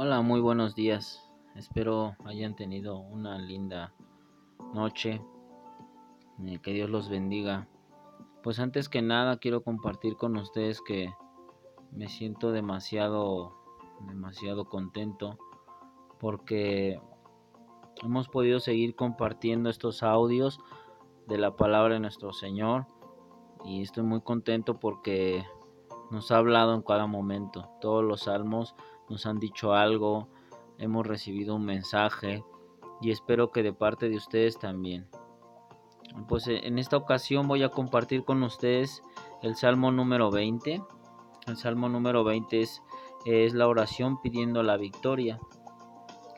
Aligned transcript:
Hola, 0.00 0.22
muy 0.22 0.38
buenos 0.38 0.76
días. 0.76 1.28
Espero 1.56 2.14
hayan 2.24 2.54
tenido 2.54 2.98
una 2.98 3.36
linda 3.36 3.92
noche. 4.72 5.20
Eh, 6.46 6.60
que 6.62 6.72
Dios 6.72 6.88
los 6.88 7.08
bendiga. 7.08 7.66
Pues 8.44 8.60
antes 8.60 8.88
que 8.88 9.02
nada 9.02 9.38
quiero 9.38 9.64
compartir 9.64 10.14
con 10.14 10.36
ustedes 10.36 10.80
que 10.82 11.12
me 11.90 12.06
siento 12.06 12.52
demasiado 12.52 13.56
demasiado 14.06 14.66
contento 14.68 15.36
porque 16.20 17.00
hemos 18.00 18.28
podido 18.28 18.60
seguir 18.60 18.94
compartiendo 18.94 19.68
estos 19.68 20.04
audios 20.04 20.60
de 21.26 21.38
la 21.38 21.56
palabra 21.56 21.94
de 21.94 22.00
nuestro 22.00 22.32
Señor 22.32 22.86
y 23.64 23.82
estoy 23.82 24.04
muy 24.04 24.20
contento 24.20 24.78
porque 24.78 25.44
nos 26.12 26.30
ha 26.30 26.36
hablado 26.36 26.76
en 26.76 26.82
cada 26.82 27.08
momento. 27.08 27.68
Todos 27.80 28.04
los 28.04 28.20
salmos 28.22 28.76
nos 29.08 29.26
han 29.26 29.38
dicho 29.38 29.74
algo, 29.74 30.28
hemos 30.78 31.06
recibido 31.06 31.56
un 31.56 31.64
mensaje 31.64 32.44
y 33.00 33.10
espero 33.10 33.50
que 33.50 33.62
de 33.62 33.72
parte 33.72 34.08
de 34.08 34.16
ustedes 34.16 34.58
también. 34.58 35.08
Pues 36.26 36.46
eh, 36.48 36.60
en 36.64 36.78
esta 36.78 36.96
ocasión 36.96 37.48
voy 37.48 37.62
a 37.62 37.70
compartir 37.70 38.24
con 38.24 38.42
ustedes 38.42 39.02
el 39.42 39.56
Salmo 39.56 39.90
número 39.92 40.30
20. 40.30 40.82
El 41.46 41.56
Salmo 41.56 41.88
número 41.88 42.24
20 42.24 42.60
es, 42.60 42.82
es 43.24 43.54
la 43.54 43.68
oración 43.68 44.20
pidiendo 44.20 44.62
la 44.62 44.76
victoria. 44.76 45.38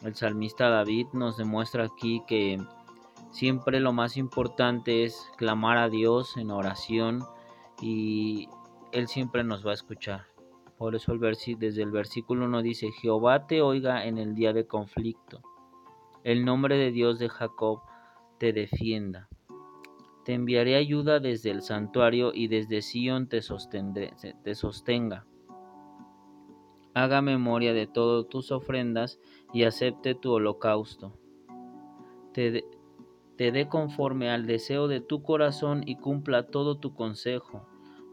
El 0.02 0.14
salmista 0.14 0.68
David 0.68 1.08
nos 1.12 1.36
demuestra 1.36 1.84
aquí 1.84 2.22
que 2.26 2.58
siempre 3.30 3.80
lo 3.80 3.92
más 3.92 4.16
importante 4.16 5.04
es 5.04 5.30
clamar 5.36 5.78
a 5.78 5.88
Dios 5.88 6.36
en 6.36 6.50
oración 6.50 7.24
y 7.80 8.48
Él 8.92 9.08
siempre 9.08 9.44
nos 9.44 9.66
va 9.66 9.72
a 9.72 9.74
escuchar. 9.74 10.29
Por 10.80 10.94
eso 10.94 11.12
el 11.12 11.20
desde 11.20 11.82
el 11.82 11.90
versículo 11.90 12.46
1 12.46 12.62
dice, 12.62 12.90
Jehová 12.90 13.46
te 13.46 13.60
oiga 13.60 14.06
en 14.06 14.16
el 14.16 14.34
día 14.34 14.54
de 14.54 14.66
conflicto. 14.66 15.42
El 16.24 16.46
nombre 16.46 16.78
de 16.78 16.90
Dios 16.90 17.18
de 17.18 17.28
Jacob 17.28 17.82
te 18.38 18.54
defienda. 18.54 19.28
Te 20.24 20.32
enviaré 20.32 20.76
ayuda 20.76 21.20
desde 21.20 21.50
el 21.50 21.60
santuario 21.60 22.32
y 22.32 22.48
desde 22.48 22.80
Sión 22.80 23.28
te, 23.28 23.40
te 23.40 24.54
sostenga. 24.54 25.26
Haga 26.94 27.20
memoria 27.20 27.74
de 27.74 27.86
todas 27.86 28.26
tus 28.30 28.50
ofrendas 28.50 29.20
y 29.52 29.64
acepte 29.64 30.14
tu 30.14 30.32
holocausto. 30.32 31.12
Te, 32.32 32.64
te 33.36 33.52
dé 33.52 33.68
conforme 33.68 34.30
al 34.30 34.46
deseo 34.46 34.88
de 34.88 35.02
tu 35.02 35.22
corazón 35.22 35.82
y 35.84 35.96
cumpla 35.96 36.46
todo 36.46 36.78
tu 36.78 36.94
consejo. 36.94 37.66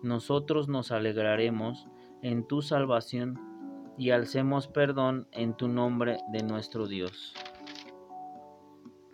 Nosotros 0.03 0.67
nos 0.67 0.91
alegraremos 0.91 1.87
en 2.21 2.47
tu 2.47 2.61
salvación 2.61 3.39
y 3.97 4.11
alcemos 4.11 4.67
perdón 4.67 5.27
en 5.31 5.55
tu 5.55 5.67
nombre 5.67 6.19
de 6.31 6.43
nuestro 6.43 6.87
Dios. 6.87 7.33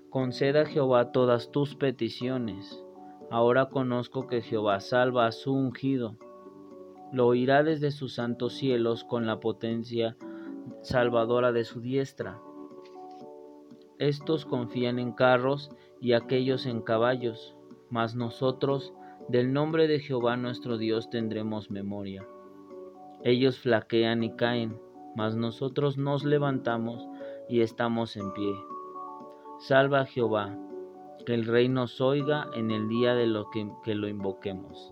Conceda 0.10 0.66
Jehová 0.66 1.12
todas 1.12 1.52
tus 1.52 1.76
peticiones. 1.76 2.84
Ahora 3.32 3.70
conozco 3.70 4.28
que 4.28 4.42
Jehová 4.42 4.80
salva 4.80 5.26
a 5.26 5.32
su 5.32 5.54
ungido. 5.54 6.18
Lo 7.12 7.28
oirá 7.28 7.64
desde 7.64 7.92
sus 7.92 8.16
santos 8.16 8.54
cielos 8.54 9.04
con 9.04 9.26
la 9.26 9.40
potencia 9.40 10.16
salvadora 10.82 11.52
de 11.52 11.64
su 11.64 11.82
diestra. 11.82 12.40
Estos 13.98 14.46
confían 14.46 15.00
en 15.00 15.14
carros 15.14 15.72
y 16.02 16.14
aquellos 16.14 16.66
en 16.66 16.82
caballos, 16.82 17.56
mas 17.90 18.16
nosotros 18.16 18.94
del 19.30 19.54
nombre 19.54 19.88
de 19.88 20.00
Jehová 20.00 20.36
nuestro 20.36 20.78
Dios 20.78 21.10
tendremos 21.10 21.72
memoria. 21.72 22.28
Ellos 23.24 23.58
flaquean 23.58 24.24
y 24.24 24.36
caen, 24.36 24.80
mas 25.16 25.36
nosotros 25.36 25.98
nos 25.98 26.26
levantamos 26.26 27.08
y 27.48 27.62
estamos 27.62 28.18
en 28.18 28.34
pie. 28.34 28.54
Salva 29.60 30.06
Jehová, 30.06 30.58
que 31.26 31.34
el 31.34 31.46
rey 31.46 31.70
nos 31.70 32.02
oiga 32.02 32.50
en 32.54 32.70
el 32.72 32.90
día 32.90 33.16
de 33.16 33.28
lo 33.28 33.50
que, 33.50 33.70
que 33.84 33.96
lo 33.96 34.10
invoquemos. 34.10 34.92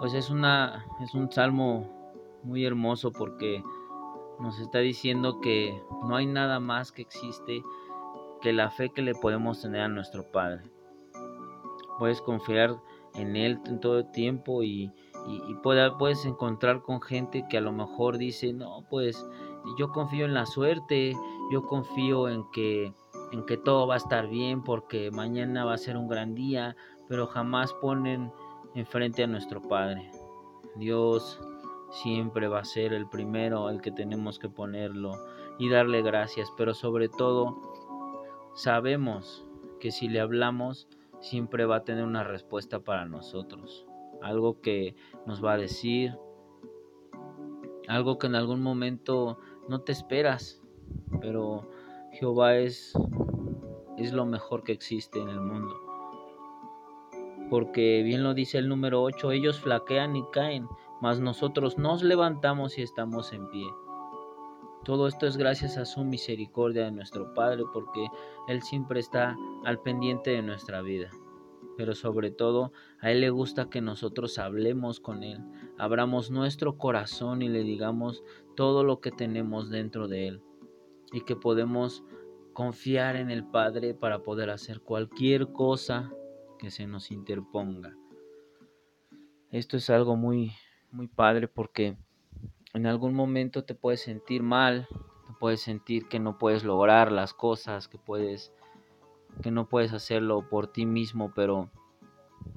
Pues 0.00 0.14
es, 0.14 0.30
una, 0.30 0.86
es 1.00 1.14
un 1.14 1.30
salmo 1.30 1.88
muy 2.42 2.64
hermoso 2.64 3.12
porque 3.12 3.62
nos 4.40 4.58
está 4.60 4.78
diciendo 4.78 5.40
que 5.40 5.80
no 6.08 6.16
hay 6.16 6.26
nada 6.26 6.60
más 6.60 6.90
que 6.92 7.02
existe 7.02 7.62
que 8.40 8.52
la 8.52 8.70
fe 8.70 8.90
que 8.90 9.02
le 9.02 9.14
podemos 9.14 9.60
tener 9.62 9.82
a 9.82 9.88
nuestro 9.88 10.30
Padre. 10.30 10.62
Puedes 11.98 12.20
confiar 12.22 12.76
en 13.14 13.36
Él 13.36 13.60
en 13.66 13.80
todo 13.80 14.04
tiempo 14.06 14.62
y, 14.62 14.92
y, 15.26 15.54
puedes 15.54 16.24
encontrar 16.24 16.82
con 16.82 17.00
gente 17.00 17.44
que 17.48 17.58
a 17.58 17.60
lo 17.60 17.72
mejor 17.72 18.18
dice, 18.18 18.52
no, 18.52 18.84
pues 18.88 19.26
yo 19.78 19.90
confío 19.90 20.24
en 20.24 20.34
la 20.34 20.46
suerte, 20.46 21.14
yo 21.52 21.66
confío 21.66 22.28
en 22.28 22.48
que, 22.50 22.94
en 23.32 23.44
que 23.44 23.56
todo 23.56 23.86
va 23.86 23.94
a 23.94 23.98
estar 23.98 24.28
bien 24.28 24.62
porque 24.62 25.10
mañana 25.10 25.64
va 25.64 25.74
a 25.74 25.78
ser 25.78 25.96
un 25.96 26.08
gran 26.08 26.34
día, 26.34 26.76
pero 27.08 27.26
jamás 27.26 27.72
ponen 27.74 28.32
enfrente 28.74 29.24
a 29.24 29.26
nuestro 29.26 29.60
Padre. 29.62 30.10
Dios 30.76 31.40
siempre 31.90 32.48
va 32.48 32.60
a 32.60 32.64
ser 32.64 32.92
el 32.92 33.08
primero 33.08 33.68
el 33.70 33.80
que 33.80 33.90
tenemos 33.90 34.38
que 34.38 34.48
ponerlo 34.48 35.12
y 35.58 35.68
darle 35.68 36.02
gracias, 36.02 36.52
pero 36.56 36.74
sobre 36.74 37.08
todo 37.08 37.56
sabemos 38.54 39.44
que 39.80 39.90
si 39.90 40.08
le 40.08 40.20
hablamos 40.20 40.88
siempre 41.20 41.64
va 41.64 41.76
a 41.76 41.84
tener 41.84 42.04
una 42.04 42.24
respuesta 42.24 42.80
para 42.80 43.04
nosotros 43.06 43.87
algo 44.22 44.60
que 44.60 44.94
nos 45.26 45.44
va 45.44 45.52
a 45.52 45.58
decir, 45.58 46.16
algo 47.88 48.18
que 48.18 48.26
en 48.26 48.34
algún 48.34 48.62
momento 48.62 49.38
no 49.68 49.80
te 49.80 49.92
esperas, 49.92 50.62
pero 51.20 51.68
Jehová 52.12 52.56
es, 52.56 52.92
es 53.96 54.12
lo 54.12 54.26
mejor 54.26 54.62
que 54.64 54.72
existe 54.72 55.20
en 55.20 55.28
el 55.28 55.40
mundo. 55.40 55.74
Porque 57.50 58.02
bien 58.02 58.22
lo 58.22 58.34
dice 58.34 58.58
el 58.58 58.68
número 58.68 59.02
8, 59.02 59.32
ellos 59.32 59.58
flaquean 59.58 60.16
y 60.16 60.24
caen, 60.32 60.68
mas 61.00 61.20
nosotros 61.20 61.78
nos 61.78 62.02
levantamos 62.02 62.76
y 62.78 62.82
estamos 62.82 63.32
en 63.32 63.48
pie. 63.48 63.66
Todo 64.84 65.06
esto 65.06 65.26
es 65.26 65.36
gracias 65.36 65.76
a 65.76 65.84
su 65.84 66.04
misericordia 66.04 66.84
de 66.84 66.92
nuestro 66.92 67.32
Padre, 67.34 67.62
porque 67.72 68.06
Él 68.48 68.62
siempre 68.62 69.00
está 69.00 69.36
al 69.64 69.80
pendiente 69.80 70.30
de 70.30 70.42
nuestra 70.42 70.82
vida 70.82 71.10
pero 71.78 71.94
sobre 71.94 72.32
todo 72.32 72.72
a 73.00 73.12
Él 73.12 73.20
le 73.20 73.30
gusta 73.30 73.70
que 73.70 73.80
nosotros 73.80 74.40
hablemos 74.40 74.98
con 74.98 75.22
Él, 75.22 75.38
abramos 75.78 76.28
nuestro 76.28 76.76
corazón 76.76 77.40
y 77.40 77.48
le 77.48 77.62
digamos 77.62 78.24
todo 78.56 78.82
lo 78.82 79.00
que 79.00 79.12
tenemos 79.12 79.70
dentro 79.70 80.08
de 80.08 80.26
Él 80.26 80.42
y 81.12 81.20
que 81.20 81.36
podemos 81.36 82.02
confiar 82.52 83.14
en 83.14 83.30
el 83.30 83.44
Padre 83.44 83.94
para 83.94 84.24
poder 84.24 84.50
hacer 84.50 84.80
cualquier 84.80 85.52
cosa 85.52 86.12
que 86.58 86.72
se 86.72 86.88
nos 86.88 87.12
interponga. 87.12 87.96
Esto 89.52 89.76
es 89.76 89.88
algo 89.88 90.16
muy, 90.16 90.50
muy 90.90 91.06
padre 91.06 91.46
porque 91.46 91.96
en 92.74 92.86
algún 92.86 93.14
momento 93.14 93.62
te 93.62 93.76
puedes 93.76 94.00
sentir 94.00 94.42
mal, 94.42 94.88
te 95.28 95.32
puedes 95.38 95.60
sentir 95.60 96.08
que 96.08 96.18
no 96.18 96.38
puedes 96.38 96.64
lograr 96.64 97.12
las 97.12 97.34
cosas, 97.34 97.86
que 97.86 97.98
puedes 97.98 98.52
que 99.42 99.50
no 99.50 99.68
puedes 99.68 99.92
hacerlo 99.92 100.48
por 100.48 100.66
ti 100.66 100.86
mismo, 100.86 101.32
pero 101.34 101.70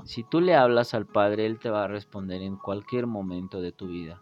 si 0.04 0.24
tú 0.24 0.42
le 0.42 0.56
hablas 0.56 0.94
al 0.94 1.06
Padre, 1.06 1.46
Él 1.46 1.60
te 1.60 1.70
va 1.70 1.84
a 1.84 1.88
responder 1.88 2.42
en 2.42 2.58
cualquier 2.58 3.08
momento 3.08 3.62
de 3.62 3.72
tu 3.72 3.88
vida. 3.88 4.22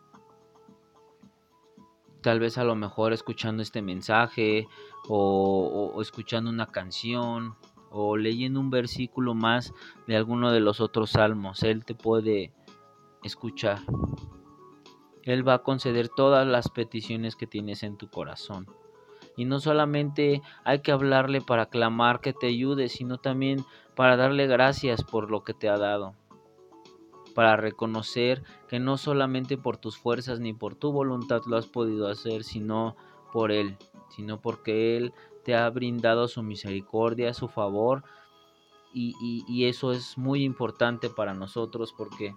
Tal 2.21 2.39
vez 2.39 2.57
a 2.57 2.65
lo 2.65 2.75
mejor 2.75 3.13
escuchando 3.13 3.63
este 3.63 3.81
mensaje 3.81 4.67
o, 5.07 5.97
escuchando 6.01 6.49
una 6.49 6.67
canción 6.67 7.55
o 7.91 8.17
leyendo 8.17 8.59
un 8.59 8.69
versículo 8.69 9.33
más 9.33 9.73
de 10.05 10.17
alguno 10.17 10.51
de 10.51 10.59
los 10.59 10.81
otros 10.81 11.11
salmos, 11.11 11.63
Él 11.63 11.85
te 11.85 11.95
puede 11.95 12.53
escuchar. 13.23 13.79
Él 15.23 15.47
va 15.47 15.55
a 15.55 15.63
conceder 15.63 16.09
todas 16.09 16.45
las 16.45 16.69
peticiones 16.69 17.35
que 17.35 17.47
tienes 17.47 17.83
en 17.83 17.97
tu 17.97 18.09
corazón. 18.09 18.67
Y 19.39 19.45
no 19.45 19.61
solamente 19.61 20.41
hay 20.65 20.81
que 20.81 20.91
hablarle 20.91 21.39
para 21.39 21.67
clamar 21.67 22.19
que 22.19 22.33
te 22.33 22.47
ayude, 22.47 22.89
sino 22.89 23.19
también 23.19 23.63
para 23.95 24.17
darle 24.17 24.47
gracias 24.47 25.01
por 25.01 25.31
lo 25.31 25.45
que 25.45 25.53
te 25.53 25.69
ha 25.69 25.77
dado. 25.77 26.13
Para 27.35 27.55
reconocer 27.55 28.43
que 28.67 28.81
no 28.81 28.97
solamente 28.97 29.57
por 29.57 29.77
tus 29.77 29.97
fuerzas 29.97 30.41
ni 30.41 30.51
por 30.51 30.75
tu 30.75 30.91
voluntad 30.91 31.39
lo 31.47 31.55
has 31.55 31.67
podido 31.67 32.09
hacer, 32.09 32.43
sino 32.43 32.97
por 33.31 33.53
Él, 33.53 33.77
sino 34.09 34.41
porque 34.41 34.97
Él 34.97 35.13
te 35.45 35.55
ha 35.55 35.69
brindado 35.69 36.27
su 36.27 36.43
misericordia, 36.43 37.33
su 37.33 37.47
favor. 37.47 38.03
Y, 38.93 39.45
y 39.47 39.67
eso 39.67 39.93
es 39.93 40.17
muy 40.17 40.43
importante 40.43 41.09
para 41.09 41.33
nosotros 41.33 41.93
porque 41.97 42.35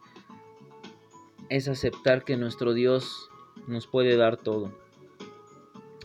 es 1.48 1.66
aceptar 1.66 2.22
que 2.22 2.37
nuestro 2.37 2.75
Dios 2.75 3.28
nos 3.66 3.88
puede 3.88 4.16
dar 4.16 4.37
todo. 4.37 4.70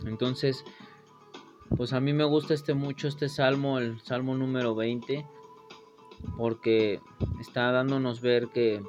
Entonces, 0.04 0.64
pues 1.76 1.92
a 1.92 2.00
mí 2.00 2.12
me 2.12 2.24
gusta 2.24 2.54
este 2.54 2.74
mucho 2.74 3.08
este 3.08 3.28
salmo, 3.28 3.78
el 3.78 4.00
salmo 4.00 4.34
número 4.34 4.74
20, 4.74 5.26
porque 6.36 7.00
está 7.40 7.70
dándonos 7.72 8.20
ver 8.20 8.48
que 8.48 8.82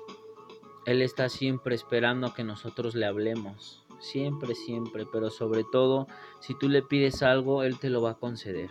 Él 0.86 1.02
está 1.02 1.30
siempre 1.30 1.76
esperando 1.76 2.28
a 2.28 2.34
que 2.34 2.44
nosotros 2.44 2.96
le 2.96 3.06
hablemos. 3.06 3.84
siempre, 4.02 4.56
siempre, 4.56 5.06
pero 5.12 5.30
sobre 5.30 5.66
todo, 5.66 6.08
si 6.40 6.56
tú 6.56 6.70
le 6.70 6.82
pides 6.82 7.22
algo, 7.22 7.64
Él 7.64 7.80
te 7.80 7.90
lo 7.90 8.02
va 8.02 8.12
a 8.12 8.18
conceder. 8.18 8.70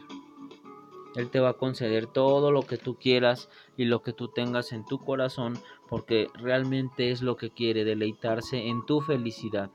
Él 1.17 1.31
te 1.31 1.41
va 1.41 1.51
a 1.51 1.59
conceder 1.59 2.07
todo 2.07 2.51
lo 2.51 2.63
que 2.63 2.79
tú 2.79 2.95
quieras 2.95 3.51
y 3.77 3.85
lo 3.85 4.03
que 4.03 4.15
tú 4.15 4.29
tengas 4.29 4.73
en 4.73 4.87
tu 4.87 4.99
corazón, 4.99 5.59
porque 5.89 6.29
realmente 6.35 7.11
es 7.11 7.21
lo 7.21 7.37
que 7.37 7.51
quiere, 7.51 7.85
deleitarse 7.85 8.69
en 8.69 8.87
tu 8.87 9.03
felicidad. 9.03 9.71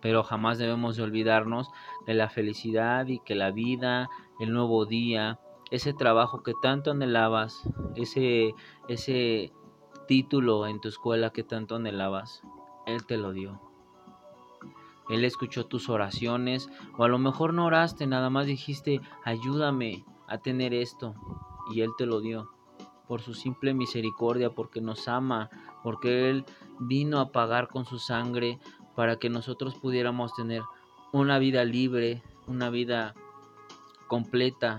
Pero 0.00 0.22
jamás 0.22 0.58
debemos 0.58 0.96
de 0.96 1.02
olvidarnos 1.02 1.68
de 2.06 2.14
la 2.14 2.28
felicidad 2.28 3.06
y 3.06 3.18
que 3.20 3.34
la 3.34 3.50
vida, 3.50 4.08
el 4.38 4.52
nuevo 4.52 4.86
día, 4.86 5.38
ese 5.70 5.92
trabajo 5.92 6.42
que 6.42 6.52
tanto 6.62 6.90
anhelabas, 6.90 7.62
ese, 7.96 8.54
ese 8.88 9.52
título 10.08 10.66
en 10.66 10.80
tu 10.80 10.88
escuela 10.88 11.30
que 11.30 11.44
tanto 11.44 11.76
anhelabas, 11.76 12.42
Él 12.86 13.06
te 13.06 13.16
lo 13.16 13.32
dio. 13.32 13.60
Él 15.08 15.24
escuchó 15.24 15.66
tus 15.66 15.88
oraciones 15.88 16.68
o 16.96 17.04
a 17.04 17.08
lo 17.08 17.18
mejor 17.18 17.52
no 17.52 17.66
oraste, 17.66 18.06
nada 18.06 18.30
más 18.30 18.46
dijiste, 18.46 19.00
ayúdame 19.24 20.04
a 20.28 20.38
tener 20.38 20.72
esto 20.72 21.14
y 21.72 21.80
Él 21.82 21.90
te 21.98 22.06
lo 22.06 22.20
dio 22.20 22.50
por 23.10 23.22
su 23.22 23.34
simple 23.34 23.74
misericordia, 23.74 24.50
porque 24.50 24.80
nos 24.80 25.08
ama, 25.08 25.50
porque 25.82 26.30
Él 26.30 26.44
vino 26.78 27.18
a 27.18 27.32
pagar 27.32 27.66
con 27.66 27.84
su 27.84 27.98
sangre 27.98 28.60
para 28.94 29.16
que 29.16 29.30
nosotros 29.30 29.74
pudiéramos 29.74 30.34
tener 30.34 30.62
una 31.12 31.38
vida 31.38 31.64
libre, 31.64 32.22
una 32.46 32.70
vida 32.70 33.14
completa, 34.06 34.76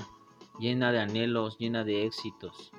llena 0.59 0.91
de 0.91 0.99
anhelos, 0.99 1.57
llena 1.57 1.83
de 1.83 2.05
éxitos. 2.05 2.71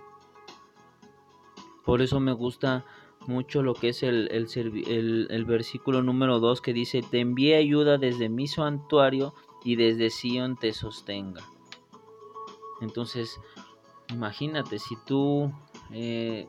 Por 1.85 2.01
eso 2.01 2.21
me 2.21 2.33
gusta 2.33 2.85
mucho 3.27 3.63
lo 3.63 3.75
que 3.75 3.91
es 3.91 4.03
el, 4.03 4.29
el, 4.31 5.45
versículo 5.45 6.03
número 6.03 6.41
2 6.41 6.61
que 6.61 6.73
dice, 6.73 7.03
te 7.03 7.21
envíe 7.21 7.55
ayuda 7.55 7.99
desde 7.99 8.29
mi 8.29 8.47
santuario 8.47 9.35
y 9.65 9.77
desde 9.77 10.11
Sion 10.11 10.57
te 10.57 10.73
sostenga. 10.73 11.43
Entonces, 12.81 13.41
imagínate, 14.11 14.79
si 14.79 14.97
tú 15.07 15.53
eh, 15.93 16.49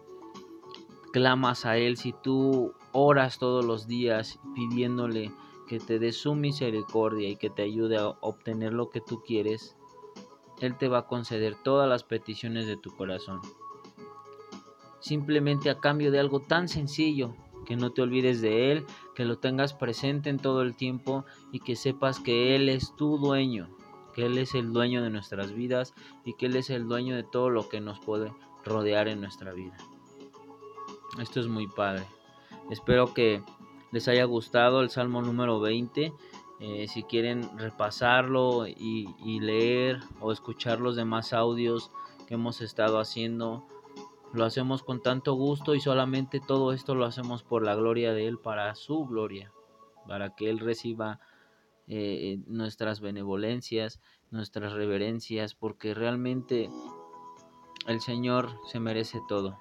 clamas 1.11 1.65
a 1.65 1.77
Él, 1.77 1.97
si 1.97 2.13
tú 2.13 2.73
oras 2.93 3.39
todos 3.39 3.65
los 3.65 3.87
días 3.87 4.39
pidiéndole 4.55 5.31
que 5.67 5.79
te 5.79 5.99
dé 5.99 6.11
su 6.11 6.35
misericordia 6.35 7.29
y 7.29 7.35
que 7.35 7.49
te 7.49 7.63
ayude 7.63 7.97
a 7.97 8.09
obtener 8.21 8.73
lo 8.73 8.89
que 8.89 9.01
tú 9.01 9.21
quieres, 9.23 9.75
Él 10.61 10.77
te 10.77 10.87
va 10.87 10.99
a 10.99 11.07
conceder 11.07 11.55
todas 11.63 11.89
las 11.89 12.03
peticiones 12.03 12.67
de 12.67 12.77
tu 12.77 12.95
corazón 12.95 13.41
simplemente 15.03 15.69
a 15.69 15.79
cambio 15.79 16.11
de 16.11 16.19
algo 16.19 16.39
tan 16.39 16.69
sencillo, 16.69 17.35
que 17.65 17.75
no 17.75 17.91
te 17.91 18.01
olvides 18.01 18.41
de 18.41 18.71
Él, 18.71 18.85
que 19.15 19.25
lo 19.25 19.37
tengas 19.37 19.73
presente 19.73 20.29
en 20.29 20.39
todo 20.39 20.61
el 20.61 20.75
tiempo 20.75 21.25
y 21.51 21.59
que 21.59 21.75
sepas 21.75 22.19
que 22.19 22.55
Él 22.55 22.69
es 22.69 22.95
tu 22.95 23.17
dueño, 23.17 23.69
que 24.13 24.25
Él 24.25 24.37
es 24.37 24.55
el 24.55 24.71
dueño 24.71 25.03
de 25.03 25.09
nuestras 25.09 25.53
vidas 25.53 25.93
y 26.23 26.33
que 26.33 26.45
Él 26.45 26.55
es 26.55 26.69
el 26.69 26.87
dueño 26.87 27.15
de 27.15 27.23
todo 27.23 27.49
lo 27.49 27.67
que 27.67 27.81
nos 27.81 27.99
puede 27.99 28.33
rodear 28.63 29.09
en 29.09 29.19
nuestra 29.19 29.51
vida. 29.51 29.75
Esto 31.19 31.41
es 31.41 31.47
muy 31.47 31.67
padre. 31.67 32.05
Espero 32.69 33.13
que 33.13 33.43
les 33.91 34.07
haya 34.07 34.25
gustado 34.25 34.81
el 34.81 34.89
Salmo 34.89 35.21
número 35.21 35.59
20. 35.59 36.13
Eh, 36.59 36.87
si 36.87 37.03
quieren 37.03 37.57
repasarlo 37.57 38.67
y, 38.67 39.39
leer 39.41 39.99
o 40.21 40.31
escuchar 40.31 40.79
los 40.79 40.95
demás 40.95 41.33
audios 41.33 41.91
que 42.27 42.35
hemos 42.35 42.61
estado 42.61 42.99
haciendo, 42.99 43.67
lo 44.31 44.45
hacemos 44.45 44.81
con 44.81 45.01
tanto 45.01 45.33
gusto 45.33 45.75
y 45.75 45.81
solamente 45.81 46.39
todo 46.39 46.71
esto 46.71 46.95
lo 46.95 47.05
hacemos 47.05 47.43
por 47.43 47.63
la 47.63 47.75
gloria 47.75 48.13
de 48.13 48.27
Él, 48.27 48.39
para 48.39 48.73
su 48.75 49.05
gloria, 49.05 49.51
para 50.07 50.35
que 50.35 50.49
Él 50.49 50.59
reciba 50.59 51.19
eh, 51.87 52.39
nuestras 52.47 53.01
benevolencias, 53.01 53.99
nuestras 54.31 54.71
reverencias, 54.71 55.53
porque 55.53 55.93
realmente 55.93 56.69
el 57.87 57.99
Señor 57.99 58.57
se 58.65 58.79
merece 58.79 59.19
todo. 59.27 59.59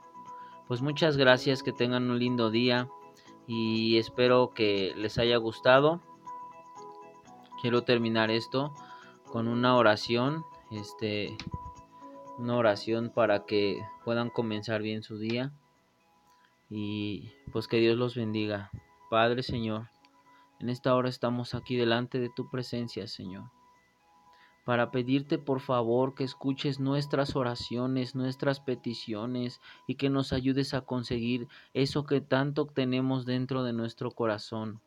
Pues 0.73 0.81
muchas 0.81 1.19
gracias, 1.19 1.63
que 1.63 1.75
tengan 1.75 2.11
un 2.11 2.19
lindo 2.19 2.51
día 2.51 2.89
y 3.47 3.99
espero 3.99 4.55
que 4.55 4.95
les 4.97 5.19
haya 5.19 5.37
gustado. 5.37 6.01
Quiero 7.61 7.83
terminar 7.83 8.31
esto 8.31 8.75
con 9.31 9.49
una 9.49 9.77
oración. 9.77 10.47
Este, 10.71 11.37
una 12.39 12.57
oración 12.57 13.13
para 13.15 13.45
que 13.45 13.83
puedan 14.03 14.31
comenzar 14.31 14.81
bien 14.81 15.03
su 15.03 15.19
día 15.19 15.53
y 16.71 17.29
pues 17.53 17.69
que 17.69 17.77
Dios 17.77 17.99
los 17.99 18.17
bendiga. 18.17 18.71
Padre 19.11 19.43
Señor, 19.43 19.91
en 20.59 20.71
esta 20.71 20.95
hora 20.95 21.11
estamos 21.11 21.55
aquí 21.55 21.77
delante 21.77 22.19
de 22.19 22.31
tu 22.31 22.49
presencia, 22.49 23.07
Señor, 23.09 23.51
para 24.65 24.91
pedirte 24.91 25.39
por 25.39 25.61
favor 25.61 26.15
que 26.15 26.25
escuches 26.25 26.79
nuestras 26.79 27.35
oraciones, 27.35 28.15
nuestras 28.15 28.61
peticiones 28.61 29.61
y 29.87 29.97
que 29.97 30.09
nos 30.09 30.33
ayudes 30.33 30.75
a 30.75 30.83
conseguir 30.83 31.49
eso 31.75 32.05
que 32.05 32.21
tanto 32.21 32.67
tenemos 32.67 33.27
dentro 33.27 33.65
de 33.65 33.73
nuestro 33.73 34.11
corazón. 34.13 34.81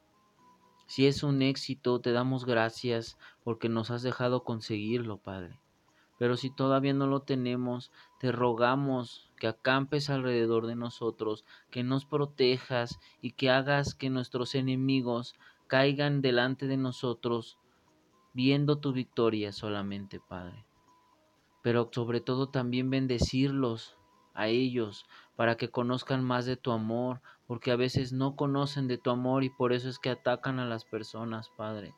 Si 0.87 1.07
es 1.07 1.23
un 1.23 1.41
éxito, 1.41 1.99
te 1.99 2.11
damos 2.11 2.45
gracias 2.45 3.17
porque 3.43 3.69
nos 3.69 3.91
has 3.91 4.03
dejado 4.03 4.43
conseguirlo, 4.43 5.17
Padre. 5.17 5.59
Pero 6.17 6.37
si 6.37 6.49
todavía 6.49 6.93
no 6.93 7.07
lo 7.07 7.21
tenemos, 7.21 7.91
te 8.19 8.31
rogamos 8.31 9.29
que 9.37 9.47
acampes 9.47 10.09
alrededor 10.09 10.67
de 10.67 10.75
nosotros, 10.75 11.43
que 11.71 11.83
nos 11.83 12.05
protejas 12.05 12.99
y 13.21 13.31
que 13.31 13.49
hagas 13.49 13.95
que 13.95 14.09
nuestros 14.09 14.55
enemigos 14.55 15.35
caigan 15.67 16.21
delante 16.21 16.67
de 16.67 16.77
nosotros, 16.77 17.57
viendo 18.35 18.79
tu 18.79 18.91
victoria 18.91 19.53
solamente, 19.53 20.19
Padre. 20.19 20.65
Pero 21.63 21.89
sobre 21.91 22.19
todo 22.19 22.49
también 22.49 22.89
bendecirlos 22.89 23.97
a 24.33 24.49
ellos 24.49 25.05
para 25.37 25.55
que 25.55 25.69
conozcan 25.69 26.23
más 26.23 26.45
de 26.45 26.57
tu 26.57 26.71
amor, 26.71 27.21
porque 27.47 27.71
a 27.71 27.77
veces 27.77 28.11
no 28.11 28.35
conocen 28.35 28.87
de 28.89 28.97
tu 28.97 29.09
amor 29.09 29.45
y 29.45 29.49
por 29.49 29.71
eso 29.71 29.87
es 29.87 29.99
que 29.99 30.09
atacan 30.09 30.59
a 30.59 30.65
las 30.65 30.83
personas, 30.83 31.49
Padre. 31.55 31.95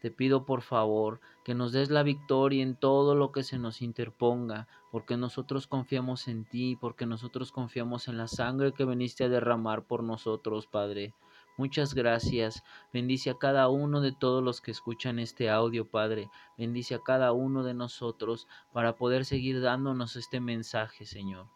Te 0.00 0.10
pido 0.10 0.46
por 0.46 0.62
favor 0.62 1.20
que 1.44 1.54
nos 1.54 1.72
des 1.72 1.90
la 1.90 2.02
victoria 2.02 2.62
en 2.62 2.74
todo 2.74 3.14
lo 3.14 3.30
que 3.30 3.42
se 3.42 3.58
nos 3.58 3.82
interponga, 3.82 4.66
porque 4.90 5.18
nosotros 5.18 5.66
confiamos 5.66 6.26
en 6.28 6.46
ti, 6.46 6.78
porque 6.80 7.04
nosotros 7.04 7.52
confiamos 7.52 8.08
en 8.08 8.16
la 8.16 8.26
sangre 8.26 8.72
que 8.72 8.86
viniste 8.86 9.24
a 9.24 9.28
derramar 9.28 9.84
por 9.84 10.02
nosotros, 10.02 10.66
Padre. 10.66 11.12
Muchas 11.60 11.92
gracias. 11.92 12.64
Bendice 12.90 13.28
a 13.28 13.36
cada 13.36 13.68
uno 13.68 14.00
de 14.00 14.12
todos 14.12 14.42
los 14.42 14.62
que 14.62 14.70
escuchan 14.70 15.18
este 15.18 15.50
audio, 15.50 15.86
Padre. 15.86 16.30
Bendice 16.56 16.94
a 16.94 17.02
cada 17.02 17.32
uno 17.32 17.62
de 17.64 17.74
nosotros 17.74 18.48
para 18.72 18.96
poder 18.96 19.26
seguir 19.26 19.60
dándonos 19.60 20.16
este 20.16 20.40
mensaje, 20.40 21.04
Señor. 21.04 21.48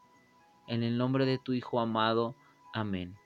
En 0.66 0.82
el 0.82 0.99
nombre 0.99 1.25
de 1.25 1.38
tu 1.38 1.54
Hijo 1.54 1.80
amado. 1.80 2.37
Amén. 2.75 3.16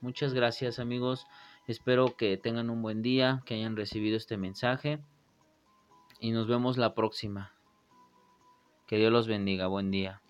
Muchas 0.00 0.32
gracias, 0.32 0.78
amigos. 0.78 1.26
Espero 1.66 2.16
que 2.16 2.36
tengan 2.36 2.70
un 2.70 2.80
buen 2.80 3.02
día, 3.02 3.42
que 3.44 3.54
hayan 3.54 3.74
recibido 3.74 4.16
este 4.16 4.36
mensaje 4.36 5.02
y 6.20 6.30
nos 6.30 6.46
vemos 6.46 6.78
la 6.78 6.94
próxima. 6.94 7.56
Que 8.86 8.98
Dios 8.98 9.10
los 9.10 9.26
bendiga. 9.26 9.66
Buen 9.66 9.90
día. 9.90 10.22